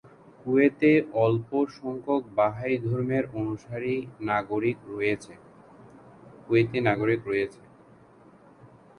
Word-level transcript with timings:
কুয়েতে 0.39 0.91
অল্প 1.21 1.49
সংখ্যক 1.77 2.21
বাহাই 2.35 2.73
ধর্মের 2.85 3.25
অনুসারী 3.33 3.95
কুয়েতি 6.43 6.79
নাগরিক 6.85 7.21
রয়েছে। 7.27 7.61